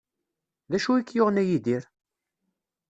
[0.71, 1.83] D acu i k-yuɣen a Yidir?